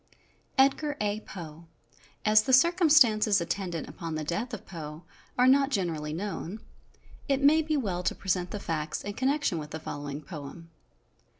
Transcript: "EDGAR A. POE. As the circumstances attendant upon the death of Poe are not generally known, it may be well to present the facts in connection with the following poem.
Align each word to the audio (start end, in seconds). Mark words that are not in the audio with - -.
"EDGAR 0.57 0.97
A. 0.99 1.19
POE. 1.19 1.67
As 2.25 2.41
the 2.41 2.53
circumstances 2.53 3.39
attendant 3.39 3.87
upon 3.87 4.15
the 4.15 4.23
death 4.23 4.51
of 4.51 4.65
Poe 4.65 5.03
are 5.37 5.45
not 5.45 5.69
generally 5.69 6.11
known, 6.11 6.59
it 7.29 7.43
may 7.43 7.61
be 7.61 7.77
well 7.77 8.01
to 8.01 8.15
present 8.15 8.49
the 8.49 8.59
facts 8.59 9.03
in 9.03 9.13
connection 9.13 9.59
with 9.59 9.69
the 9.69 9.79
following 9.79 10.19
poem. 10.23 10.71